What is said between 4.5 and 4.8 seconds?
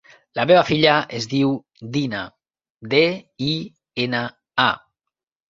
a.